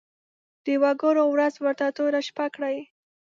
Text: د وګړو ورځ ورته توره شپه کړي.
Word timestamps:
د 0.65 0.67
وګړو 0.83 1.23
ورځ 1.29 1.53
ورته 1.63 1.85
توره 1.97 2.21
شپه 2.27 2.45
کړي. 2.55 2.77